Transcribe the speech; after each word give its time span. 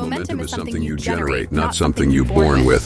Momentum 0.00 0.40
is 0.40 0.50
something 0.50 0.82
you 0.90 0.96
generate, 0.96 1.48
not 1.52 1.74
something 1.74 2.10
you're 2.10 2.24
born 2.24 2.64
with. 2.64 2.84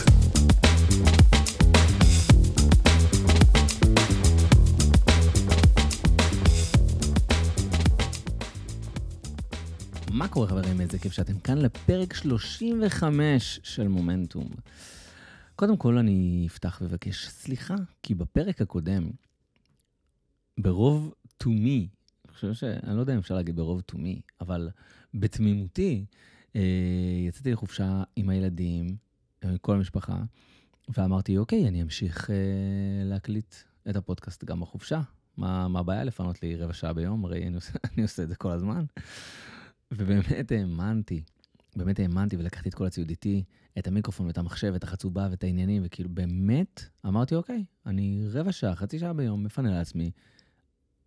מה 10.10 10.28
קורה 10.28 10.48
חברים? 10.48 10.80
איזה 10.80 10.98
כיף 10.98 11.12
שאתם 11.12 11.38
כאן 11.38 11.58
לפרק 11.58 12.14
35 12.14 13.60
של 13.62 13.88
מומנטום. 13.88 14.48
קודם 15.56 15.76
כל 15.76 15.98
אני 15.98 16.44
אפתח 16.50 16.78
ואבקש 16.82 17.28
סליחה, 17.28 17.74
כי 18.02 18.14
בפרק 18.14 18.60
הקודם, 18.60 19.10
ברוב 20.58 21.14
תומי, 21.36 21.88
אני 22.24 22.34
חושב 22.34 22.54
ש... 22.54 22.64
אני 22.64 22.96
לא 22.96 23.00
יודע 23.00 23.14
אם 23.14 23.18
אפשר 23.18 23.34
להגיד 23.34 23.56
ברוב 23.56 23.80
תומי, 23.80 24.20
אבל 24.40 24.70
בתמימותי, 25.14 26.04
יצאתי 27.28 27.52
לחופשה 27.52 28.02
עם 28.16 28.28
הילדים, 28.28 28.96
עם 29.44 29.58
כל 29.58 29.76
המשפחה, 29.76 30.22
ואמרתי, 30.88 31.38
אוקיי, 31.38 31.68
אני 31.68 31.82
אמשיך 31.82 32.30
אה, 32.30 32.36
להקליט 33.04 33.54
את 33.90 33.96
הפודקאסט 33.96 34.44
גם 34.44 34.60
בחופשה. 34.60 35.00
מה, 35.36 35.68
מה 35.68 35.80
הבעיה 35.80 36.04
לפנות 36.04 36.42
לי 36.42 36.56
רבע 36.56 36.72
שעה 36.72 36.92
ביום? 36.92 37.24
הרי 37.24 37.46
אני 37.46 37.54
עושה, 37.54 37.72
אני 37.92 38.02
עושה 38.02 38.22
את 38.22 38.28
זה 38.28 38.36
כל 38.36 38.50
הזמן. 38.50 38.84
ובאמת 39.90 40.52
האמנתי, 40.52 41.22
באמת 41.76 41.98
האמנתי 41.98 42.36
ולקחתי 42.36 42.68
את 42.68 42.74
כל 42.74 42.86
הציוד 42.86 43.10
איתי, 43.10 43.44
את 43.78 43.86
המיקרופון 43.86 44.26
ואת 44.26 44.38
המחשב, 44.38 44.72
את 44.74 44.84
החצובה 44.84 45.28
ואת 45.30 45.44
העניינים, 45.44 45.82
וכאילו 45.84 46.08
באמת 46.08 46.82
אמרתי, 47.06 47.34
אוקיי, 47.34 47.64
אני 47.86 48.24
רבע 48.32 48.52
שעה, 48.52 48.74
חצי 48.74 48.98
שעה 48.98 49.12
ביום 49.12 49.44
מפנה 49.44 49.70
לעצמי, 49.70 50.10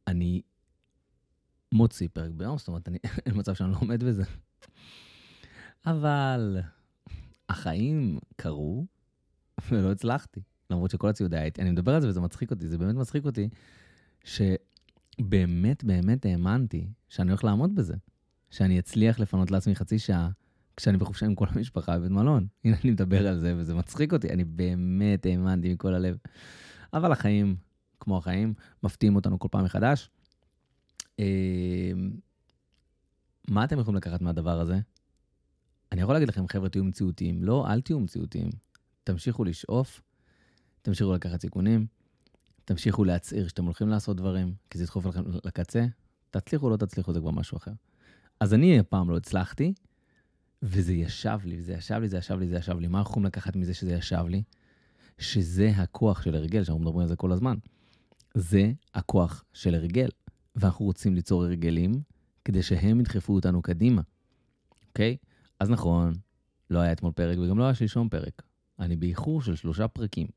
אני 0.08 0.42
מוציא 1.72 2.08
פרק 2.14 2.32
ביום, 2.32 2.58
זאת 2.58 2.68
אומרת, 2.68 2.88
אני, 2.88 2.98
אין 3.26 3.34
מצב 3.38 3.54
שאני 3.54 3.72
לא 3.72 3.78
עומד 3.80 4.04
בזה. 4.04 4.24
אבל 5.92 6.60
החיים 7.50 8.20
קרו 8.36 8.86
ולא 9.70 9.92
הצלחתי, 9.92 10.42
למרות 10.70 10.92
שכל 10.92 11.10
הציוד 11.10 11.34
היה 11.34 11.44
איתי. 11.44 11.62
אני 11.62 11.72
מדבר 11.72 11.96
על 11.96 12.02
זה 12.02 12.08
וזה 12.08 12.22
מצחיק 12.22 12.52
אותי, 12.52 12.68
זה 12.68 12.78
באמת 12.78 12.96
מצחיק 12.96 13.26
אותי, 13.26 13.50
שבאמת 14.24 15.84
באמת 15.84 16.26
האמנתי 16.26 16.88
שאני 17.10 17.30
הולך 17.30 17.44
לעמוד 17.44 17.76
בזה. 17.76 17.96
שאני 18.50 18.80
אצליח 18.80 19.20
לפנות 19.20 19.52
לעצמי 19.52 19.76
חצי 19.76 20.00
שעה 20.00 20.30
כשאני 20.78 20.98
בחופשה 20.98 21.26
עם 21.26 21.36
כל 21.36 21.46
המשפחה 21.50 21.98
בבית 22.00 22.12
מלון. 22.12 22.48
הנה, 22.64 22.76
אני 22.84 22.92
מדבר 22.92 23.28
על 23.28 23.40
זה 23.40 23.54
וזה 23.58 23.76
מצחיק 23.76 24.14
אותי, 24.14 24.30
אני 24.30 24.44
באמת 24.44 25.26
האמנתי 25.26 25.74
מכל 25.74 25.94
הלב. 25.94 26.18
אבל 26.94 27.12
החיים, 27.12 27.56
כמו 28.00 28.18
החיים, 28.18 28.54
מפתיעים 28.84 29.16
אותנו 29.16 29.40
כל 29.40 29.48
פעם 29.52 29.66
מחדש. 29.66 30.10
אה, 31.20 31.92
מה 33.50 33.64
אתם 33.64 33.80
יכולים 33.80 33.98
לקחת 33.98 34.22
מהדבר 34.22 34.60
הזה? 34.60 34.80
אני 35.98 36.04
יכול 36.04 36.16
להגיד 36.16 36.30
לכם, 36.30 36.48
חבר'ה, 36.48 36.70
תהיו 36.70 36.84
מציאותיים. 36.84 37.44
לא, 37.44 37.68
אל 37.68 37.82
תהיו 37.82 38.00
מציאותיים. 38.00 38.50
תמשיכו 39.04 39.44
לשאוף, 39.44 40.02
תמשיכו 40.82 41.14
לקחת 41.14 41.42
סיכונים, 41.42 41.86
תמשיכו 42.66 43.04
להצהיר 43.04 43.48
שאתם 43.48 43.66
הולכים 43.66 43.90
לעשות 43.90 44.18
דברים, 44.18 44.54
כי 44.70 44.78
זה 44.78 44.84
ידחוף 44.84 45.06
לכם 45.06 45.24
לקצה. 45.46 45.86
תצליחו 46.32 46.70
לא 46.70 46.78
תצליחו, 46.78 47.14
זה 47.14 47.20
כבר 47.20 47.32
משהו 47.32 47.58
אחר. 47.58 47.72
אז 48.40 48.54
אני 48.54 48.80
הפעם 48.80 49.10
לא 49.10 49.18
הצלחתי, 49.18 49.74
וזה 50.64 50.94
ישב 50.94 51.40
לי, 51.44 51.60
וזה 51.60 51.74
ישב 51.74 51.96
לי, 52.02 52.08
זה 52.08 52.18
ישב 52.18 52.40
לי, 52.40 52.48
זה 52.48 52.56
ישב 52.56 52.80
לי. 52.80 52.88
מה 52.88 53.00
אנחנו 53.00 53.12
יכולים 53.12 53.26
לקחת 53.26 53.56
מזה 53.56 53.74
שזה 53.74 53.94
ישב 53.94 54.26
לי? 54.28 54.44
שזה 55.18 55.72
הכוח 55.76 56.22
של 56.22 56.36
הרגל, 56.36 56.64
שאנחנו 56.64 56.82
מדברים 56.82 57.02
על 57.02 57.08
זה 57.08 57.16
כל 57.16 57.32
הזמן. 57.32 57.58
זה 58.34 58.72
הכוח 58.94 59.44
של 59.54 59.76
הרגל, 59.76 60.10
ואנחנו 60.56 60.86
רוצים 60.86 61.16
ליצור 61.16 61.44
הרגלים 61.44 62.02
כדי 62.46 62.64
שהם 62.64 63.00
ידחפו 63.00 63.34
אותנו 63.34 63.62
קדימה, 63.62 64.02
אוקיי? 64.88 65.18
אז 65.60 65.70
נכון, 65.70 66.14
לא 66.70 66.80
היה 66.80 66.92
אתמול 66.92 67.12
פרק 67.12 67.38
וגם 67.38 67.58
לא 67.58 67.64
היה 67.64 67.76
שלשום 67.76 68.10
פרק. 68.10 68.42
אני 68.80 68.96
באיחור 68.96 69.42
של 69.42 69.56
שלושה 69.56 69.88
פרקים. 69.88 70.28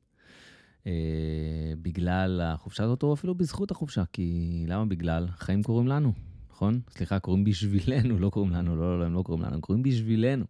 אה, 0.87 1.73
בגלל 1.81 2.41
החופשה 2.41 2.83
הזאת, 2.83 3.03
או 3.03 3.13
אפילו 3.13 3.35
בזכות 3.35 3.71
החופשה, 3.71 4.03
כי 4.13 4.65
למה 4.67 4.85
בגלל? 4.85 5.27
חיים 5.27 5.63
קורים 5.63 5.87
לנו. 5.87 6.13
נכון? 6.51 6.79
סליחה, 6.89 7.19
קוראים 7.19 7.43
בשבילנו, 7.43 8.19
לא 8.19 8.29
קוראים 8.29 8.51
לנו, 8.51 8.75
לא, 8.75 8.81
לא, 8.81 8.99
לא, 8.99 9.05
הם 9.05 9.13
לא 9.13 9.21
קוראים 9.21 9.43
לנו, 9.43 9.55
הם 9.55 9.61
קוראים 9.61 9.83
בשבילנו. 9.83 10.45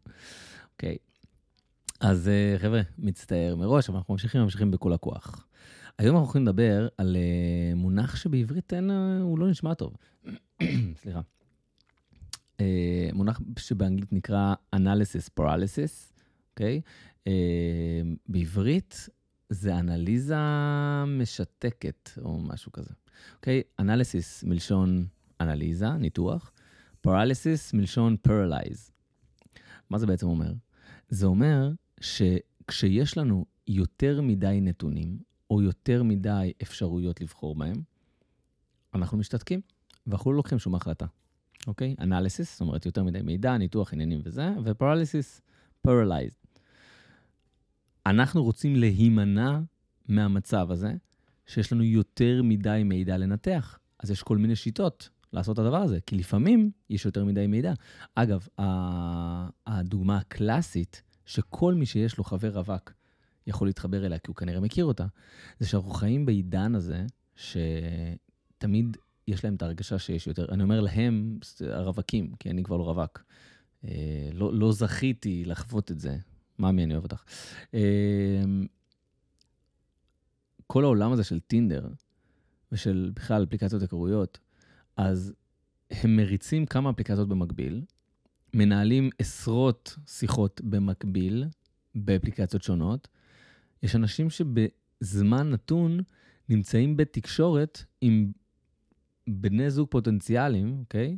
אוקיי. 0.73 0.97
אז 1.99 2.27
אה, 2.27 2.55
חבר'ה, 2.59 2.81
מצטער 2.97 3.55
מראש, 3.55 3.89
אבל 3.89 3.97
אנחנו 3.97 4.13
ממשיכים, 4.13 4.41
ממשיכים 4.41 4.71
בכל 4.71 4.93
הכוח. 4.93 5.47
היום 5.97 6.15
אנחנו 6.15 6.25
הולכים 6.25 6.41
לדבר 6.41 6.87
על 6.97 7.15
uh, 7.15 7.75
מונח 7.75 8.15
שבעברית 8.15 8.73
אין, 8.73 8.89
uh, 8.89 8.93
הוא 9.21 9.39
לא 9.39 9.49
נשמע 9.49 9.73
טוב. 9.73 9.95
סליחה. 11.01 11.21
Uh, 12.61 13.15
מונח 13.15 13.41
שבאנגלית 13.57 14.13
נקרא 14.13 14.53
analysis 14.75 15.39
paralysis, 15.39 16.13
אוקיי? 16.51 16.81
Uh, 17.25 17.31
בעברית 18.27 19.09
זה 19.49 19.79
אנליזה 19.79 20.35
משתקת 21.07 22.09
או 22.21 22.37
משהו 22.41 22.71
כזה. 22.71 22.93
אוקיי? 23.35 23.61
Analysis 23.81 24.47
מלשון 24.47 25.07
אנליזה, 25.41 25.89
ניתוח, 25.89 26.51
paralysis 27.01 27.73
מלשון 27.73 28.17
paralyze. 28.21 28.91
מה 29.89 29.97
זה 29.97 30.07
בעצם 30.07 30.27
אומר? 30.27 30.53
זה 31.09 31.25
אומר 31.25 31.71
שכשיש 32.01 33.17
לנו 33.17 33.45
יותר 33.67 34.21
מדי 34.21 34.59
נתונים, 34.61 35.19
או 35.49 35.61
יותר 35.61 36.03
מדי 36.03 36.53
אפשרויות 36.61 37.21
לבחור 37.21 37.55
בהם, 37.55 37.75
אנחנו 38.93 39.17
משתתקים, 39.17 39.61
ואנחנו 40.07 40.31
לא 40.31 40.37
לוקחים 40.37 40.59
שום 40.59 40.75
החלטה, 40.75 41.05
אוקיי? 41.67 41.95
analysis, 41.99 42.51
זאת 42.51 42.61
אומרת 42.61 42.85
יותר 42.85 43.03
מדי 43.03 43.21
מידע, 43.21 43.57
ניתוח 43.57 43.93
עניינים 43.93 44.21
וזה, 44.23 44.49
ו 44.63 44.70
paralysis, 44.70 45.41
paralyze. 45.81 46.37
אנחנו 48.05 48.43
רוצים 48.43 48.75
להימנע 48.75 49.59
מהמצב 50.07 50.71
הזה, 50.71 50.93
שיש 51.45 51.73
לנו 51.73 51.83
יותר 51.83 52.41
מדי 52.43 52.81
מידע 52.85 53.17
לנתח. 53.17 53.79
אז 53.99 54.11
יש 54.11 54.23
כל 54.23 54.37
מיני 54.37 54.55
שיטות 54.55 55.09
לעשות 55.33 55.59
את 55.59 55.59
הדבר 55.59 55.77
הזה, 55.77 55.99
כי 56.05 56.15
לפעמים 56.15 56.71
יש 56.89 57.05
יותר 57.05 57.25
מדי 57.25 57.47
מידע. 57.47 57.73
אגב, 58.15 58.47
הדוגמה 59.67 60.17
הקלאסית, 60.17 61.01
שכל 61.25 61.73
מי 61.73 61.85
שיש 61.85 62.17
לו 62.17 62.23
חבר 62.23 62.57
רווק 62.57 62.93
יכול 63.47 63.67
להתחבר 63.67 64.05
אליה, 64.05 64.19
כי 64.19 64.27
הוא 64.27 64.35
כנראה 64.35 64.59
מכיר 64.59 64.85
אותה, 64.85 65.05
זה 65.59 65.67
שאנחנו 65.67 65.89
חיים 65.91 66.25
בעידן 66.25 66.75
הזה, 66.75 67.05
שתמיד 67.35 68.97
יש 69.27 69.43
להם 69.45 69.55
את 69.55 69.61
ההרגשה 69.61 69.99
שיש 69.99 70.27
יותר, 70.27 70.45
אני 70.51 70.63
אומר 70.63 70.81
להם, 70.81 71.39
הרווקים, 71.61 72.35
כי 72.39 72.49
אני 72.49 72.63
כבר 72.63 72.77
לא 72.77 72.83
רווק. 72.83 73.23
אה, 73.85 74.29
לא, 74.33 74.53
לא 74.53 74.71
זכיתי 74.71 75.43
לחוות 75.45 75.91
את 75.91 75.99
זה. 75.99 76.17
מאמי, 76.59 76.83
אני 76.83 76.93
אוהב 76.93 77.03
אותך. 77.03 77.23
אה, 77.73 78.43
כל 80.67 80.83
העולם 80.83 81.11
הזה 81.11 81.23
של 81.23 81.39
טינדר, 81.39 81.87
ושל 82.71 83.11
בכלל 83.15 83.43
אפליקציות 83.43 83.81
היכרויות, 83.81 84.39
אז 84.97 85.33
הם 85.91 86.15
מריצים 86.15 86.65
כמה 86.65 86.89
אפליקציות 86.89 87.27
במקביל, 87.29 87.81
מנהלים 88.53 89.09
עשרות 89.19 89.97
שיחות 90.07 90.61
במקביל 90.63 91.45
באפליקציות 91.95 92.63
שונות. 92.63 93.07
יש 93.83 93.95
אנשים 93.95 94.27
שבזמן 94.29 95.49
נתון 95.49 95.99
נמצאים 96.49 96.97
בתקשורת 96.97 97.83
עם 98.01 98.31
בני 99.27 99.69
זוג 99.71 99.89
פוטנציאליים, 99.89 100.79
אוקיי? 100.79 101.17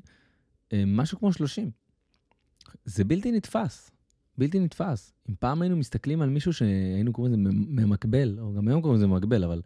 אה, 0.74 0.84
משהו 0.88 1.20
כמו 1.20 1.34
30. 1.34 1.72
זה 2.86 3.04
בלתי 3.04 3.32
נתפס, 3.32 3.92
בלתי 4.38 4.60
נתפס. 4.60 5.14
אם 5.30 5.36
פעם 5.40 5.62
היינו 5.62 5.78
מסתכלים 5.78 6.22
על 6.22 6.30
מישהו 6.30 6.54
שהיינו 6.54 7.14
קוראים 7.14 7.34
לזה 7.34 7.42
ממקבל, 7.52 8.40
או 8.40 8.54
גם 8.54 8.68
היום 8.68 8.82
קוראים 8.82 8.98
לזה 8.98 9.08
ממקבל, 9.08 9.44
אבל 9.44 9.62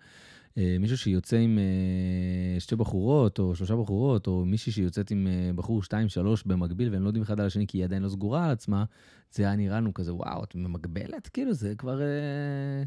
אה, 0.58 0.78
מישהו 0.80 0.98
שיוצא 0.98 1.38
עם 1.38 1.60
אה, 1.60 2.60
שתי 2.60 2.76
בחורות, 2.76 3.40
או 3.40 3.56
שלושה 3.56 3.76
בחורות, 3.76 4.28
או 4.28 4.46
מישהי 4.46 4.72
שיוצאת 4.72 5.12
עם 5.12 5.28
אה, 5.28 5.52
בחור 5.56 5.84
שתיים, 5.84 6.10
שלוש 6.10 6.44
במקביל, 6.44 6.94
והם 6.94 7.04
לא 7.04 7.08
יודעים 7.08 7.24
אחד 7.24 7.40
על 7.40 7.46
השני 7.46 7.68
כי 7.68 7.78
היא 7.78 7.86
עדיין 7.86 8.04
לא 8.04 8.10
סגורה 8.10 8.46
על 8.46 8.52
עצמה, 8.52 8.86
זה 9.32 9.44
היה 9.44 9.56
נראה 9.56 9.78
לנו 9.78 9.94
כזה, 9.94 10.14
וואו, 10.14 10.44
את 10.44 10.56
ממקבלת? 10.56 11.28
כאילו, 11.28 11.54
זה 11.54 11.76
כבר 11.76 12.02
אה, 12.02 12.84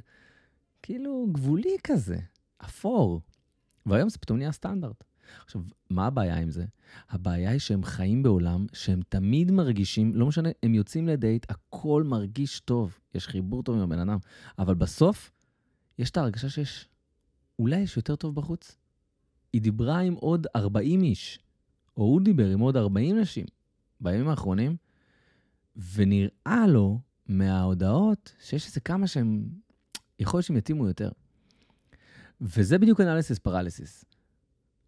כאילו 0.82 1.28
גבולי 1.32 1.76
כזה, 1.84 2.18
אפור. 2.58 3.20
והיום 3.86 4.08
זה 4.08 4.18
פתאום 4.18 4.38
נהיה 4.38 4.52
סטנדרט. 4.52 5.04
עכשיו, 5.44 5.62
מה 5.90 6.06
הבעיה 6.06 6.36
עם 6.38 6.50
זה? 6.50 6.64
הבעיה 7.10 7.50
היא 7.50 7.58
שהם 7.58 7.84
חיים 7.84 8.22
בעולם 8.22 8.66
שהם 8.72 9.00
תמיד 9.08 9.50
מרגישים, 9.50 10.14
לא 10.14 10.26
משנה, 10.26 10.48
הם 10.62 10.74
יוצאים 10.74 11.08
לדייט, 11.08 11.46
הכל 11.50 12.02
מרגיש 12.06 12.60
טוב, 12.60 12.98
יש 13.14 13.28
חיבור 13.28 13.62
טוב 13.62 13.76
עם 13.76 13.82
הבן 13.82 13.98
אדם, 13.98 14.18
אבל 14.58 14.74
בסוף, 14.74 15.30
יש 15.98 16.10
את 16.10 16.16
ההרגשה 16.16 16.48
שיש 16.48 16.88
אולי 17.58 17.80
יש 17.80 17.96
יותר 17.96 18.16
טוב 18.16 18.34
בחוץ? 18.34 18.76
היא 19.52 19.62
דיברה 19.62 19.98
עם 19.98 20.14
עוד 20.14 20.46
40 20.56 21.02
איש, 21.02 21.38
או 21.96 22.02
הוא 22.02 22.20
דיבר 22.20 22.50
עם 22.50 22.60
עוד 22.60 22.76
40 22.76 23.18
נשים 23.18 23.46
בימים 24.00 24.28
האחרונים, 24.28 24.76
ונראה 25.94 26.66
לו 26.68 27.00
מההודעות 27.26 28.34
שיש 28.40 28.66
איזה 28.66 28.80
כמה 28.80 29.06
שהם, 29.06 29.48
יכול 30.18 30.38
להיות 30.38 30.46
שהם 30.46 30.56
יתאימו 30.56 30.86
יותר. 30.86 31.10
וזה 32.40 32.78
בדיוק 32.78 33.00
אנליסיס 33.00 33.38
פרליסיס. 33.38 34.04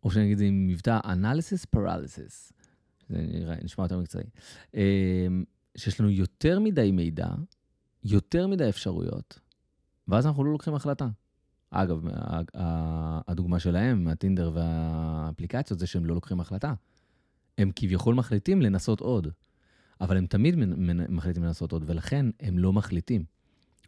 או 0.02 0.10
את 0.32 0.38
זה 0.38 0.44
עם 0.44 0.66
מבטא 0.66 0.98
אנליסיס 1.04 1.64
פרליסיס. 1.64 2.52
זה 3.08 3.16
נראה, 3.16 3.56
נשמע 3.64 3.84
יותר 3.84 3.98
מקצועי. 3.98 4.24
אמ, 4.74 5.44
שיש 5.76 6.00
לנו 6.00 6.10
יותר 6.10 6.60
מדי 6.60 6.90
מידע, 6.92 7.28
יותר 8.04 8.46
מדי 8.46 8.68
אפשרויות, 8.68 9.38
ואז 10.08 10.26
אנחנו 10.26 10.44
לא 10.44 10.52
לוקחים 10.52 10.74
החלטה. 10.74 11.08
אגב, 11.70 12.02
הדוגמה 13.28 13.58
שלהם, 13.58 14.04
מהטינדר 14.04 14.50
והאפליקציות, 14.54 15.78
זה 15.78 15.86
שהם 15.86 16.06
לא 16.06 16.14
לוקחים 16.14 16.40
החלטה. 16.40 16.74
הם 17.58 17.70
כביכול 17.76 18.14
מחליטים 18.14 18.62
לנסות 18.62 19.00
עוד, 19.00 19.28
אבל 20.00 20.16
הם 20.16 20.26
תמיד 20.26 20.54
מחליטים 21.08 21.44
לנסות 21.44 21.72
עוד, 21.72 21.84
ולכן 21.86 22.26
הם 22.40 22.58
לא 22.58 22.72
מחליטים, 22.72 23.24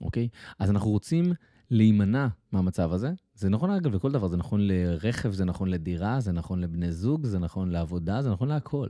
אוקיי? 0.01 0.29
אז 0.59 0.71
אנחנו 0.71 0.91
רוצים 0.91 1.33
להימנע 1.75 2.27
מהמצב 2.53 2.93
הזה. 2.93 3.13
זה 3.35 3.49
נכון, 3.49 3.71
אגב, 3.71 3.95
לכל 3.95 4.13
דבר, 4.13 4.29
זה 4.29 4.37
נכון 4.37 4.61
לרכב, 4.67 5.33
זה 5.33 5.45
נכון 5.45 5.69
לדירה, 5.69 6.21
זה 6.21 6.33
נכון 6.33 6.61
לבני 6.61 6.93
זוג, 6.93 7.27
זה 7.27 7.39
נכון 7.39 7.71
לעבודה, 7.71 8.23
זה 8.23 8.31
נכון 8.31 8.49
להכל. 8.49 8.89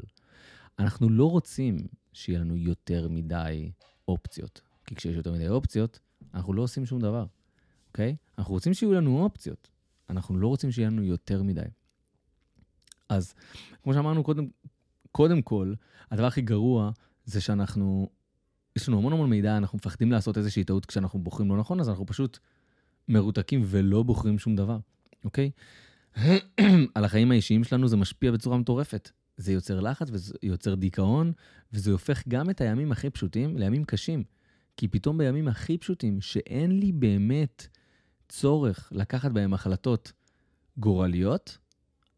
אנחנו 0.78 1.08
לא 1.08 1.30
רוצים 1.30 1.76
שיהיה 2.12 2.38
לנו 2.38 2.56
יותר 2.56 3.08
מדי 3.08 3.72
אופציות, 4.08 4.60
כי 4.86 4.94
כשיש 4.94 5.16
יותר 5.16 5.32
מדי 5.32 5.48
אופציות, 5.48 5.98
אנחנו 6.34 6.52
לא 6.52 6.62
עושים 6.62 6.86
שום 6.86 7.00
דבר, 7.00 7.26
אוקיי? 7.88 8.16
אנחנו 8.38 8.54
רוצים 8.54 8.74
שיהיו 8.74 8.92
לנו 8.92 9.22
אופציות, 9.22 9.70
אנחנו 10.10 10.38
לא 10.38 10.48
רוצים 10.48 10.72
שיהיה 10.72 10.88
לנו 10.88 11.02
יותר 11.02 11.42
מדי. 11.42 11.62
אז 13.08 13.34
כמו 13.82 13.94
שאמרנו 13.94 14.24
קודם, 14.24 14.46
קודם 15.12 15.42
כל, 15.42 15.74
הדבר 16.10 16.26
הכי 16.26 16.42
גרוע 16.42 16.90
זה 17.24 17.40
שאנחנו, 17.40 18.08
יש 18.76 18.88
לנו 18.88 18.98
המון 18.98 19.12
המון 19.12 19.30
מידע, 19.30 19.56
אנחנו 19.56 19.76
מפחדים 19.76 20.12
לעשות 20.12 20.38
איזושהי 20.38 20.64
טעות 20.64 20.86
כשאנחנו 20.86 21.18
בוחרים 21.18 21.48
לא 21.48 21.56
נכון, 21.56 21.80
אז 21.80 21.88
אנחנו 21.88 22.06
פשוט 22.06 22.38
מרותקים 23.08 23.62
ולא 23.64 24.02
בוחרים 24.02 24.38
שום 24.38 24.56
דבר, 24.56 24.78
אוקיי? 25.24 25.50
על 26.94 27.04
החיים 27.04 27.30
האישיים 27.30 27.64
שלנו 27.64 27.88
זה 27.88 27.96
משפיע 27.96 28.32
בצורה 28.32 28.58
מטורפת. 28.58 29.10
זה 29.36 29.52
יוצר 29.52 29.80
לחץ 29.80 30.08
וזה 30.12 30.34
יוצר 30.42 30.74
דיכאון, 30.74 31.32
וזה 31.72 31.92
הופך 31.92 32.28
גם 32.28 32.50
את 32.50 32.60
הימים 32.60 32.92
הכי 32.92 33.10
פשוטים 33.10 33.56
לימים 33.58 33.84
קשים. 33.84 34.24
כי 34.76 34.88
פתאום 34.88 35.18
בימים 35.18 35.48
הכי 35.48 35.78
פשוטים, 35.78 36.20
שאין 36.20 36.78
לי 36.80 36.92
באמת 36.92 37.66
צורך 38.28 38.92
לקחת 38.94 39.32
בהם 39.32 39.54
החלטות 39.54 40.12
גורליות, 40.76 41.58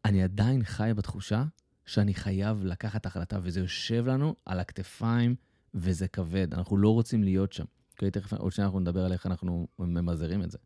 אני 0.05 0.23
עדיין 0.23 0.63
חי 0.63 0.91
בתחושה 0.95 1.45
שאני 1.85 2.13
חייב 2.13 2.65
לקחת 2.65 3.05
החלטה, 3.05 3.39
וזה 3.43 3.59
יושב 3.59 4.05
לנו 4.07 4.35
על 4.45 4.59
הכתפיים, 4.59 5.35
וזה 5.73 6.07
כבד. 6.07 6.53
אנחנו 6.53 6.77
לא 6.77 6.93
רוצים 6.93 7.23
להיות 7.23 7.53
שם. 7.53 7.65
אוקיי, 7.91 8.11
תכף, 8.11 8.33
עוד 8.33 8.51
שניה 8.51 8.65
אנחנו 8.65 8.79
נדבר 8.79 9.05
על 9.05 9.13
איך 9.13 9.25
אנחנו 9.25 9.67
ממזערים 9.79 10.43
את 10.43 10.51
זה. 10.51 10.57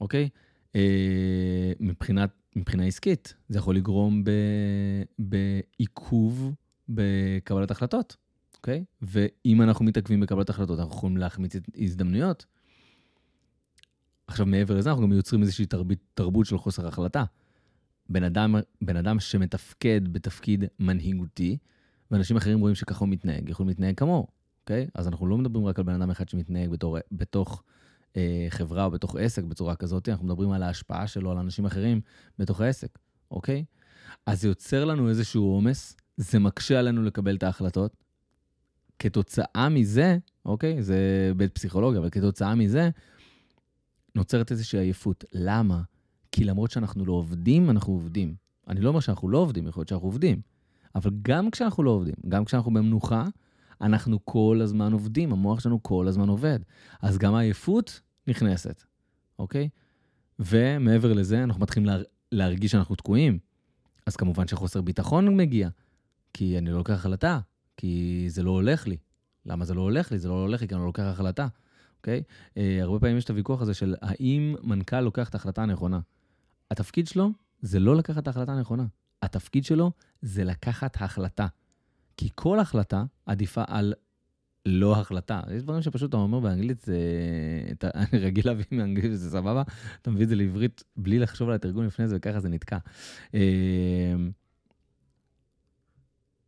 אוקיי? 0.00 0.28
אה, 0.76 1.72
מבחינת, 1.80 2.30
מבחינה 2.56 2.84
עסקית, 2.84 3.34
זה 3.48 3.58
יכול 3.58 3.76
לגרום 3.76 4.24
ב, 4.24 4.30
בעיכוב 5.18 6.54
בקבלת 6.88 7.70
החלטות, 7.70 8.16
אוקיי? 8.56 8.84
ואם 9.02 9.62
אנחנו 9.62 9.84
מתעכבים 9.84 10.20
בקבלת 10.20 10.50
החלטות, 10.50 10.78
אנחנו 10.78 10.94
יכולים 10.94 11.16
להחמיץ 11.16 11.52
הזדמנויות. 11.76 12.46
עכשיו, 14.26 14.46
מעבר 14.46 14.76
לזה, 14.76 14.90
אנחנו 14.90 15.02
גם 15.02 15.12
יוצרים 15.12 15.42
איזושהי 15.42 15.66
תרבית, 15.66 15.98
תרבות 16.14 16.46
של 16.46 16.58
חוסר 16.58 16.86
החלטה. 16.86 17.24
בן 18.08 18.24
אדם, 18.24 18.54
בן 18.82 18.96
אדם 18.96 19.20
שמתפקד 19.20 20.00
בתפקיד 20.12 20.64
מנהיגותי, 20.78 21.58
ואנשים 22.10 22.36
אחרים 22.36 22.60
רואים 22.60 22.74
שככה 22.74 22.98
הוא 23.00 23.08
מתנהג, 23.08 23.48
יכולים 23.48 23.68
להתנהג 23.68 23.96
כמוהו, 23.96 24.26
אוקיי? 24.60 24.86
אז 24.94 25.08
אנחנו 25.08 25.26
לא 25.26 25.38
מדברים 25.38 25.66
רק 25.66 25.78
על 25.78 25.84
בן 25.84 25.94
אדם 25.94 26.10
אחד 26.10 26.28
שמתנהג 26.28 26.70
בתור, 26.70 26.98
בתוך 27.12 27.62
אה, 28.16 28.46
חברה 28.48 28.84
או 28.84 28.90
בתוך 28.90 29.16
עסק 29.16 29.44
בצורה 29.44 29.76
כזאת, 29.76 30.08
אנחנו 30.08 30.26
מדברים 30.26 30.50
על 30.50 30.62
ההשפעה 30.62 31.06
שלו 31.06 31.30
על 31.30 31.38
אנשים 31.38 31.66
אחרים 31.66 32.00
בתוך 32.38 32.60
העסק, 32.60 32.98
אוקיי? 33.30 33.64
אז 34.26 34.40
זה 34.40 34.48
יוצר 34.48 34.84
לנו 34.84 35.08
איזשהו 35.08 35.44
עומס, 35.44 35.96
זה 36.16 36.38
מקשה 36.38 36.78
עלינו 36.78 37.02
לקבל 37.02 37.36
את 37.36 37.42
ההחלטות. 37.42 37.96
כתוצאה 38.98 39.68
מזה, 39.68 40.18
אוקיי? 40.44 40.82
זה 40.82 41.32
בית 41.36 41.54
פסיכולוגיה, 41.54 42.00
אבל 42.00 42.10
כתוצאה 42.10 42.54
מזה, 42.54 42.90
נוצרת 44.14 44.50
איזושהי 44.50 44.80
עייפות. 44.80 45.24
למה? 45.32 45.82
כי 46.32 46.44
למרות 46.44 46.70
שאנחנו 46.70 47.06
לא 47.06 47.12
עובדים, 47.12 47.70
אנחנו 47.70 47.92
עובדים. 47.92 48.34
אני 48.68 48.80
לא 48.80 48.88
אומר 48.88 49.00
שאנחנו 49.00 49.28
לא 49.28 49.38
עובדים, 49.38 49.66
יכול 49.66 49.80
להיות 49.80 49.88
שאנחנו 49.88 50.08
עובדים. 50.08 50.40
אבל 50.94 51.10
גם 51.22 51.50
כשאנחנו 51.50 51.82
לא 51.82 51.90
עובדים, 51.90 52.14
גם 52.28 52.44
כשאנחנו 52.44 52.72
במנוחה, 52.74 53.24
אנחנו 53.80 54.24
כל 54.24 54.60
הזמן 54.62 54.92
עובדים, 54.92 55.32
המוח 55.32 55.60
שלנו 55.60 55.82
כל 55.82 56.08
הזמן 56.08 56.28
עובד. 56.28 56.58
אז 57.02 57.18
גם 57.18 57.34
העייפות 57.34 58.00
נכנסת, 58.26 58.84
אוקיי? 59.38 59.68
ומעבר 60.38 61.12
לזה, 61.12 61.44
אנחנו 61.44 61.62
מתחילים 61.62 61.86
לה, 61.86 61.96
להרגיש 62.32 62.72
שאנחנו 62.72 62.94
תקועים. 62.94 63.38
אז 64.06 64.16
כמובן 64.16 64.48
שחוסר 64.48 64.80
ביטחון 64.80 65.36
מגיע, 65.36 65.68
כי 66.34 66.58
אני 66.58 66.70
לא 66.70 66.78
לוקח 66.78 66.94
החלטה, 66.94 67.40
כי 67.76 68.24
זה 68.28 68.42
לא 68.42 68.50
הולך 68.50 68.86
לי. 68.86 68.96
למה 69.46 69.64
זה 69.64 69.74
לא 69.74 69.80
הולך 69.80 70.12
לי? 70.12 70.18
זה 70.18 70.28
לא 70.28 70.42
הולך 70.42 70.62
לי 70.62 70.68
כי 70.68 70.74
אני 70.74 70.80
לא 70.80 70.86
לוקח 70.86 71.02
החלטה, 71.02 71.46
אוקיי? 71.96 72.22
אה, 72.56 72.78
הרבה 72.82 73.00
פעמים 73.00 73.16
יש 73.16 73.24
את 73.24 73.30
הוויכוח 73.30 73.62
הזה 73.62 73.74
של 73.74 73.94
האם 74.02 74.54
מנכ"ל 74.62 75.00
לוקח 75.00 75.28
את 75.28 75.34
ההחלטה 75.34 75.62
הנכונה. 75.62 76.00
התפקיד 76.70 77.06
שלו 77.06 77.30
זה 77.60 77.80
לא 77.80 77.96
לקחת 77.96 78.22
את 78.22 78.26
ההחלטה 78.26 78.52
הנכונה. 78.52 78.86
התפקיד 79.22 79.64
שלו 79.64 79.92
זה 80.22 80.44
לקחת 80.44 81.02
החלטה. 81.02 81.46
כי 82.18 82.28
כל 82.34 82.60
החלטה 82.60 83.04
עדיפה 83.26 83.62
על 83.66 83.94
לא 84.66 85.00
החלטה. 85.00 85.40
יש 85.56 85.62
דברים 85.62 85.82
שפשוט 85.82 86.08
אתה 86.08 86.16
אומר 86.16 86.40
באנגלית, 86.40 86.80
זה... 86.80 86.98
אתה, 87.72 87.88
אני 88.12 88.20
רגיל 88.20 88.46
להביא 88.46 88.64
מאנגלית 88.72 89.12
וזה 89.12 89.30
סבבה, 89.30 89.62
אתה 90.02 90.10
מביא 90.10 90.24
את 90.24 90.28
זה 90.28 90.36
לעברית 90.36 90.84
בלי 90.96 91.18
לחשוב 91.18 91.48
על 91.48 91.54
התרגום 91.54 91.84
לפני 91.84 92.08
זה, 92.08 92.16
וככה 92.16 92.40
זה 92.40 92.48
נתקע. 92.48 92.78
אמ, 93.34 93.40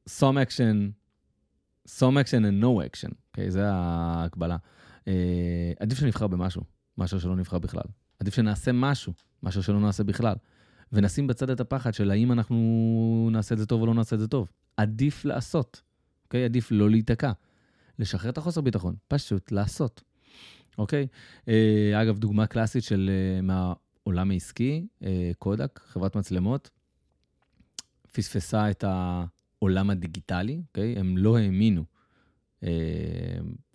some 0.09 0.37
action, 0.47 0.91
some 1.89 2.17
action 2.25 2.43
and 2.43 2.63
no 2.63 2.81
action, 2.89 3.11
okay, 3.11 3.15
אוקיי? 3.31 3.51
זה 3.51 3.71
ההקבלה. 3.73 4.57
Uh, 4.99 5.11
עדיף 5.81 5.99
שנבחר 5.99 6.27
במשהו, 6.27 6.63
מאשר 6.99 7.19
שלא 7.19 7.37
נבחר 7.37 7.59
בכלל. 7.59 7.83
עדיף 8.21 8.35
שנעשה 8.35 8.73
משהו, 8.73 9.13
מאשר 9.43 9.61
שלא 9.61 9.81
נעשה 9.81 10.05
בכלל. 10.05 10.35
ונשים 10.93 11.27
בצד 11.27 11.51
את 11.51 11.61
הפחד 11.61 11.95
של 11.95 12.11
האם 12.11 12.33
אנחנו 12.33 13.29
נעשה 13.33 13.55
את 13.55 13.59
זה 13.59 13.67
טוב 13.67 13.81
או 13.81 13.87
לא 13.87 13.95
נעשה 13.95 14.17
את 14.17 14.21
זה 14.21 14.29
טוב. 14.29 14.49
עדיף 14.81 15.25
לעשות, 15.25 15.83
אוקיי? 16.25 16.45
עדיף 16.45 16.69
לא 16.71 16.91
להיתקע. 16.91 17.33
לשחרר 17.99 18.31
את 18.31 18.39
החוסר 18.39 18.61
ביטחון, 18.61 18.95
פשוט 19.09 19.53
לעשות, 19.53 20.03
אוקיי? 20.79 21.07
אה, 21.49 22.03
אגב, 22.03 22.19
דוגמה 22.19 22.47
קלאסית 22.47 22.85
של 22.85 23.11
אה, 23.13 23.41
מהעולם 23.43 24.31
העסקי, 24.31 24.87
אה, 25.05 25.31
קודק, 25.39 25.81
חברת 25.87 26.17
מצלמות, 26.17 26.71
פספסה 28.13 28.71
את 28.71 28.85
העולם 28.85 29.91
הדיגיטלי, 29.91 30.63
אוקיי? 30.69 30.99
הם 30.99 31.17
לא 31.17 31.39
האמינו, 31.39 31.85
אה, 32.63 32.69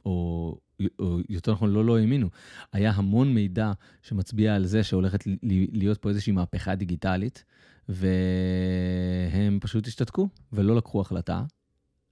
או, 0.05 0.57
או 1.00 1.19
יותר 1.29 1.51
נכון, 1.51 1.69
לא 1.69 1.85
לא 1.85 1.97
האמינו. 1.97 2.29
היה 2.74 2.91
המון 2.91 3.33
מידע 3.33 3.71
שמצביע 4.01 4.55
על 4.55 4.65
זה 4.65 4.83
שהולכת 4.83 5.24
להיות 5.71 6.01
פה 6.01 6.09
איזושהי 6.09 6.33
מהפכה 6.33 6.75
דיגיטלית, 6.75 7.43
והם 7.89 9.59
פשוט 9.61 9.87
השתתקו 9.87 10.29
ולא 10.53 10.75
לקחו 10.75 11.01
החלטה, 11.01 11.43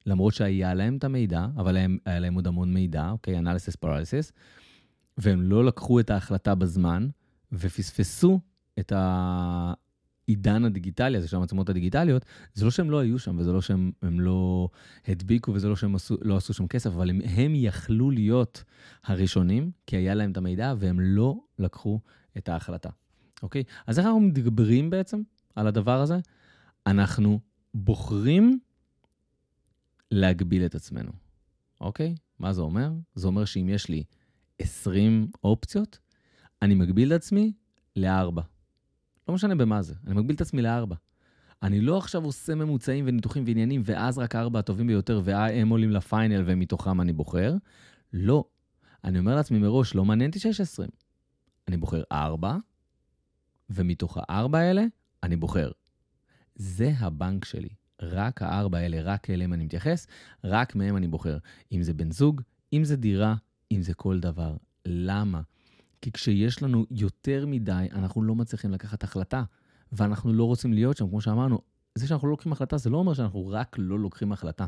למרות 0.06 0.34
שהיה 0.34 0.74
להם 0.74 0.98
את 0.98 1.04
המידע, 1.04 1.48
אבל 1.56 1.78
הם, 1.78 1.98
היה 2.06 2.20
להם 2.20 2.34
עוד 2.34 2.48
המון 2.48 2.74
מידע, 2.74 3.10
אוקיי, 3.10 3.38
אנליסיס 3.38 3.76
פרליסיס, 3.76 4.32
והם 5.18 5.42
לא 5.42 5.66
לקחו 5.66 6.00
את 6.00 6.10
ההחלטה 6.10 6.56
בזמן, 6.56 7.10
ופספסו 7.52 8.40
את 8.80 8.94
העידן 8.96 10.66
הדיגיטלי 10.66 11.18
הזה 11.18 11.28
של 11.28 11.38
המצלמות 11.38 11.70
הדיגיטליות, 11.70 12.26
זה 12.54 12.66
לא 12.66 12.72
שהם 12.72 12.92
לא 12.92 13.00
היו 13.00 13.20
שם, 13.20 13.38
וזה 13.40 13.52
לא 13.52 13.62
שהם 13.62 13.92
לא 14.02 14.70
הדביקו, 15.08 15.54
וזה 15.54 15.70
לא 15.70 15.76
שהם 15.76 15.96
עשו, 15.96 16.18
לא 16.22 16.38
עשו 16.38 16.54
שם 16.54 16.68
כסף, 16.68 16.90
אבל 16.90 17.10
הם, 17.10 17.22
הם 17.24 17.52
יכלו 17.56 18.12
להיות 18.12 18.64
הראשונים, 19.04 19.72
כי 19.88 19.98
היה 19.98 20.14
להם 20.14 20.32
את 20.32 20.38
המידע, 20.38 20.74
והם 20.78 21.00
לא 21.00 21.36
לקחו 21.60 22.00
את 22.38 22.50
ההחלטה, 22.50 22.90
אוקיי? 23.44 23.64
אז 23.88 24.00
איך 24.00 24.06
אנחנו 24.06 24.20
מתגברים 24.20 24.90
בעצם 24.90 25.22
על 25.56 25.68
הדבר 25.68 26.02
הזה? 26.02 26.20
אנחנו 26.88 27.40
בוחרים 27.74 28.60
להגביל 30.12 30.66
את 30.66 30.76
עצמנו, 30.76 31.12
אוקיי? 31.82 32.16
מה 32.40 32.54
זה 32.54 32.62
אומר? 32.62 32.92
זה 33.16 33.28
אומר 33.28 33.46
שאם 33.46 33.70
יש 33.70 33.90
לי 33.90 34.04
20 34.60 35.28
אופציות, 35.44 36.00
אני 36.62 36.76
מגביל 36.76 37.14
את 37.14 37.22
עצמי 37.22 37.54
לארבע. 37.96 38.42
לא 39.28 39.34
משנה 39.34 39.56
במה 39.56 39.82
זה, 39.82 39.94
אני 40.08 40.16
מגביל 40.16 40.36
את 40.36 40.42
עצמי 40.42 40.62
לארבע. 40.62 40.96
אני 41.64 41.82
לא 41.82 41.98
עכשיו 41.98 42.26
עושה 42.26 42.56
ממוצעים 42.56 43.06
וניתוחים 43.08 43.44
ועניינים, 43.48 43.82
ואז 43.86 44.18
רק 44.18 44.36
הארבע 44.36 44.60
הטובים 44.60 44.88
ביותר, 44.88 45.22
והם 45.24 45.70
עולים 45.70 45.92
לפיינל 45.92 46.44
ומתוכם 46.46 47.02
אני 47.02 47.14
בוחר. 47.14 47.56
לא. 48.14 48.46
אני 49.04 49.20
אומר 49.20 49.36
לעצמי 49.36 49.60
מראש, 49.60 49.96
לא 49.96 50.06
מעניין 50.06 50.30
אותי 50.30 50.40
שיש 50.40 50.62
20. 50.62 50.90
אני 51.68 51.78
בוחר 51.78 52.04
ארבע, 52.12 52.58
ומתוך 53.70 54.18
הארבע 54.22 54.60
האלה, 54.60 54.86
אני 55.24 55.36
בוחר. 55.36 55.72
זה 56.56 56.92
הבנק 56.98 57.46
שלי. 57.46 57.70
רק 58.02 58.42
הארבע 58.42 58.78
האלה, 58.78 59.02
רק 59.02 59.30
אליהם 59.30 59.54
אני 59.54 59.66
מתייחס, 59.66 60.08
רק 60.44 60.76
מהם 60.76 60.98
אני 60.98 61.08
בוחר. 61.08 61.38
אם 61.72 61.84
זה 61.84 61.94
בן 61.94 62.12
זוג, 62.12 62.42
אם 62.74 62.84
זה 62.84 62.96
דירה, 62.96 63.36
אם 63.72 63.82
זה 63.82 63.94
כל 63.94 64.20
דבר. 64.20 64.58
למה? 64.86 65.42
כי 66.02 66.12
כשיש 66.12 66.64
לנו 66.64 66.86
יותר 66.92 67.46
מדי, 67.46 67.88
אנחנו 67.92 68.24
לא 68.24 68.36
מצליחים 68.36 68.72
לקחת 68.72 69.04
החלטה, 69.04 69.44
ואנחנו 69.92 70.34
לא 70.34 70.44
רוצים 70.44 70.74
להיות 70.74 70.98
שם, 70.98 71.10
כמו 71.10 71.22
שאמרנו, 71.22 71.60
זה 71.96 72.08
שאנחנו 72.08 72.28
לא 72.28 72.32
לוקחים 72.32 72.52
החלטה, 72.52 72.78
זה 72.78 72.90
לא 72.90 72.98
אומר 72.98 73.14
שאנחנו 73.14 73.48
רק 73.48 73.76
לא 73.80 74.00
לוקחים 74.00 74.32
החלטה. 74.32 74.66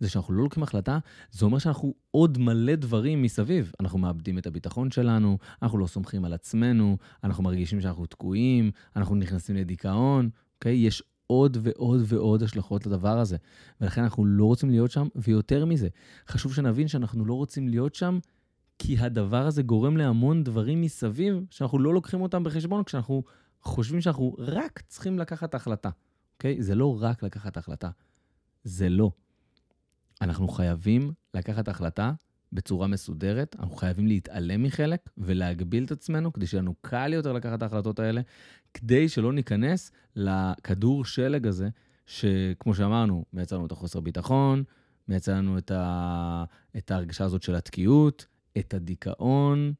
זה 0.00 0.10
שאנחנו 0.10 0.34
לא 0.34 0.42
לוקחים 0.42 0.62
החלטה, 0.62 0.98
זה 1.30 1.44
אומר 1.44 1.58
שאנחנו 1.58 1.94
עוד 2.10 2.38
מלא 2.38 2.74
דברים 2.74 3.22
מסביב. 3.22 3.72
אנחנו 3.80 3.98
מאבדים 3.98 4.38
את 4.38 4.46
הביטחון 4.46 4.90
שלנו, 4.90 5.38
אנחנו 5.62 5.78
לא 5.78 5.86
סומכים 5.86 6.24
על 6.24 6.32
עצמנו, 6.32 6.96
אנחנו 7.24 7.44
מרגישים 7.44 7.80
שאנחנו 7.80 8.06
תקועים, 8.06 8.70
אנחנו 8.96 9.14
נכנסים 9.14 9.56
לדיכאון, 9.56 10.30
אוקיי? 10.54 10.76
יש 10.76 11.02
עוד 11.26 11.56
ועוד 11.62 12.00
ועוד 12.04 12.42
השלכות 12.42 12.86
לדבר 12.86 13.18
הזה. 13.18 13.36
ולכן 13.80 14.02
אנחנו 14.02 14.24
לא 14.24 14.44
רוצים 14.44 14.70
להיות 14.70 14.90
שם, 14.90 15.08
ויותר 15.16 15.64
מזה, 15.64 15.88
חשוב 16.28 16.54
שנבין 16.54 16.88
שאנחנו 16.88 17.24
לא 17.24 17.34
רוצים 17.34 17.68
להיות 17.68 17.94
שם 17.94 18.18
כי 18.78 18.98
הדבר 18.98 19.46
הזה 19.46 19.62
גורם 19.62 19.96
להמון 19.96 20.44
דברים 20.44 20.80
מסביב 20.80 21.44
שאנחנו 21.50 21.78
לא 21.78 21.94
לוקחים 21.94 22.20
אותם 22.20 22.44
בחשבון 22.44 22.84
כשאנחנו 22.84 23.22
חושבים 23.62 24.00
שאנחנו 24.00 24.36
רק 24.38 24.82
צריכים 24.88 25.18
לקחת 25.18 25.54
החלטה, 25.54 25.90
אוקיי? 26.42 26.62
זה 26.62 26.74
לא 26.74 27.02
רק 27.02 27.22
לקחת 27.22 27.56
החלטה, 27.56 27.90
זה 28.64 28.88
לא. 28.88 29.10
אנחנו 30.20 30.48
חייבים 30.48 31.12
לקחת 31.34 31.68
החלטה 31.68 32.12
בצורה 32.52 32.86
מסודרת, 32.86 33.56
אנחנו 33.58 33.76
חייבים 33.76 34.06
להתעלם 34.06 34.62
מחלק 34.62 35.00
ולהגביל 35.18 35.84
את 35.84 35.90
עצמנו 35.90 36.32
כדי 36.32 36.46
שיהיה 36.46 36.62
לנו 36.62 36.74
קל 36.80 37.12
יותר 37.12 37.32
לקחת 37.32 37.58
את 37.58 37.62
ההחלטות 37.62 37.98
האלה, 37.98 38.20
כדי 38.74 39.08
שלא 39.08 39.32
ניכנס 39.32 39.90
לכדור 40.16 41.04
שלג 41.04 41.46
הזה, 41.46 41.68
שכמו 42.06 42.74
שאמרנו, 42.74 43.24
מייצר 43.32 43.56
לנו 43.56 43.66
את 43.66 43.72
החוסר 43.72 44.00
ביטחון, 44.00 44.64
מייצר 45.08 45.34
לנו 45.34 45.58
את, 45.58 45.70
ה... 45.70 46.44
את 46.76 46.90
ההרגשה 46.90 47.24
הזאת 47.24 47.42
של 47.42 47.54
התקיעות, 47.54 48.26
את 48.58 48.74
הדיכאון, 48.74 49.72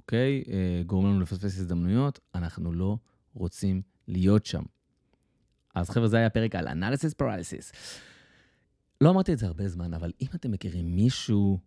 אוקיי? 0.00 0.44
אה, 0.48 0.82
גורם 0.86 1.06
לנו 1.06 1.20
לפספס 1.20 1.58
הזדמנויות, 1.58 2.20
אנחנו 2.34 2.72
לא 2.72 2.96
רוצים 3.34 3.82
להיות 4.08 4.46
שם. 4.46 4.62
אז 5.74 5.90
חבר'ה, 5.90 6.08
זה 6.08 6.16
היה 6.16 6.30
פרק 6.30 6.54
על 6.54 6.68
Analysis 6.68 7.22
Paralysis. 7.22 7.74
לא 9.00 9.10
אמרתי 9.10 9.32
את 9.32 9.38
זה 9.38 9.46
הרבה 9.46 9.68
זמן, 9.68 9.94
אבל 9.94 10.12
אם 10.20 10.26
אתם 10.34 10.50
מכירים 10.50 10.96
מישהו 10.96 11.58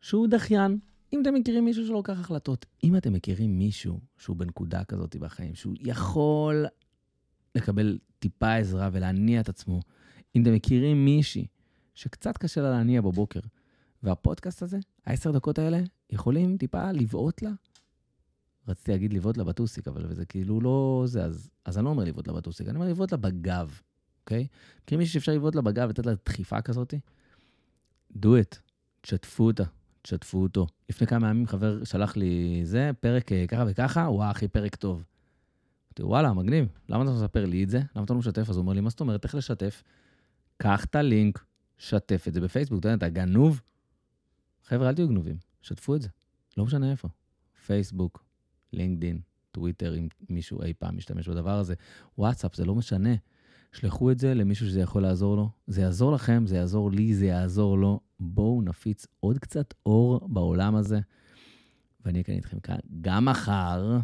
שהוא 0.00 0.28
דחיין, 0.28 0.78
אם 1.12 1.22
אתם 1.22 1.34
מכירים 1.34 1.64
מישהו 1.64 1.86
שלא 1.86 1.94
לוקח 1.94 2.20
החלטות, 2.20 2.66
אם 2.84 2.96
אתם 2.96 3.12
מכירים 3.12 3.58
מישהו 3.58 4.00
שהוא 4.18 4.36
בנקודה 4.36 4.84
כזאת 4.84 5.16
בחיים, 5.16 5.54
שהוא 5.54 5.74
יכול 5.80 6.66
לקבל 7.54 7.98
טיפה 8.18 8.54
עזרה 8.54 8.88
ולהניע 8.92 9.40
את 9.40 9.48
עצמו, 9.48 9.80
אם 10.36 10.42
אתם 10.42 10.54
מכירים 10.54 11.04
מישהי 11.04 11.46
שקצת 11.94 12.36
קשה 12.36 12.60
לה 12.60 12.70
להניע 12.70 13.00
בבוקר, 13.00 13.40
והפודקאסט 14.02 14.62
הזה, 14.62 14.78
העשר 15.06 15.30
דקות 15.30 15.58
האלה, 15.58 15.80
יכולים 16.10 16.56
טיפה 16.56 16.92
לבעוט 16.92 17.42
לה. 17.42 17.50
רציתי 18.70 18.92
להגיד 18.92 19.12
לבעוט 19.12 19.36
לה 19.36 19.44
בטוסיק, 19.44 19.88
אבל 19.88 20.14
זה 20.14 20.24
כאילו 20.24 20.60
לא 20.60 21.02
זה, 21.06 21.24
אז, 21.24 21.50
אז 21.64 21.78
אני 21.78 21.84
לא 21.84 21.90
אומר 21.90 22.04
לבעוט 22.04 22.28
לה 22.28 22.34
בטוסיק, 22.34 22.68
אני 22.68 22.76
אומר 22.76 22.88
לבעוט 22.88 23.12
לה 23.12 23.18
בגב, 23.18 23.80
אוקיי? 24.20 24.46
מכירים 24.82 24.98
מישהו 24.98 25.12
שאפשר 25.14 25.32
לבעוט 25.32 25.54
לה 25.54 25.62
בגב 25.62 25.86
ולתת 25.86 26.06
לה 26.06 26.12
דחיפה 26.26 26.62
כזאת? 26.62 26.94
do 28.18 28.26
it, 28.26 28.56
תשתפו 29.00 29.46
אותה, 29.46 29.64
תשתפו 30.02 30.42
אותו. 30.42 30.66
לפני 30.88 31.06
כמה 31.06 31.30
ימים 31.30 31.46
חבר 31.46 31.84
שלח 31.84 32.16
לי 32.16 32.60
זה, 32.64 32.90
פרק 33.00 33.32
אה, 33.32 33.44
ככה 33.48 33.64
וככה, 33.68 34.00
וואו, 34.00 34.30
אחי, 34.30 34.48
פרק 34.48 34.76
טוב. 34.76 35.04
אמרתי, 35.88 36.02
וואלה, 36.02 36.32
מגניב, 36.32 36.68
למה 36.88 37.04
אתה 37.04 37.12
מספר 37.12 37.44
לי 37.44 37.64
את 37.64 37.70
זה? 37.70 37.80
למה 37.96 38.04
אתה 38.04 38.12
לא 38.12 38.18
משתף? 38.18 38.50
אז 38.50 38.56
הוא 38.56 38.62
אומר 38.62 38.72
לי, 38.72 38.80
מה 38.80 38.90
זאת 38.90 39.00
אומרת, 39.00 39.24
איך 39.24 39.34
לשתף? 39.34 39.82
קח 40.56 40.84
את 40.84 40.94
הלינק, 40.94 41.44
שתף 41.78 42.24
את 42.28 42.34
זה 42.34 42.40
בפייסבוק, 42.40 42.80
אתה 42.80 42.88
יודע, 42.88 42.96
אתה 43.06 43.08
גנוב, 43.08 43.60
חבר'ה, 44.64 44.88
אל 44.88 44.94
תהיו 44.94 45.08
גנובים, 45.08 45.36
שתפו 45.62 45.94
את 45.94 46.02
זה. 46.02 46.08
לא 46.56 46.64
משנה 46.64 46.90
איפה. 46.90 47.08
פייסבוק, 47.66 48.24
לינקדין, 48.72 49.20
טוויטר, 49.52 49.94
אם 49.98 50.08
מישהו 50.28 50.62
אי 50.62 50.72
פעם 50.78 50.96
משתמש 50.96 51.28
בדבר 51.28 51.58
הזה, 51.58 51.74
וואטסאפ, 52.18 52.54
זה 52.54 52.64
לא 52.64 52.74
משנה. 52.74 53.14
שלחו 53.72 54.10
את 54.10 54.18
זה 54.18 54.34
למישהו 54.34 54.66
שזה 54.66 54.80
יכול 54.80 55.02
לעזור 55.02 55.36
לו. 55.36 55.48
זה 55.66 55.80
יעזור 55.80 56.12
לכם, 56.12 56.44
זה 56.46 56.56
יעזור 56.56 56.90
לי, 56.90 57.14
זה 57.14 57.26
יעזור 57.26 57.78
לו. 57.78 58.00
בואו 58.20 58.62
נפיץ 58.62 59.06
עוד 59.20 59.38
קצת 59.38 59.74
אור 59.86 60.20
בעולם 60.28 60.76
הזה. 60.76 61.00
ואני 62.04 62.14
אהיה 62.14 62.24
כאן 62.24 62.34
איתכם 62.34 62.60
כאן 62.60 62.76
גם 63.00 63.24
מחר 63.24 63.98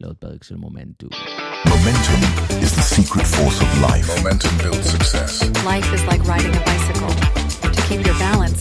לעוד 0.00 0.16
פרק 0.16 0.44
של 0.44 0.56
מומנטו. 0.56 1.08
Momentum 1.66 2.20
is 2.64 2.72
the 2.78 2.86
secret 2.96 3.26
force 3.34 3.58
of 3.64 3.70
life. 3.88 4.06
Momentum 4.16 4.52
builds 4.62 4.88
success. 4.96 5.32
Life 5.64 5.88
is 5.96 6.02
like 6.10 6.22
riding 6.32 6.54
a 6.60 6.62
bicycle. 6.70 7.12
To 7.74 7.80
keep 7.88 8.00
your 8.06 8.18
balance, 8.26 8.60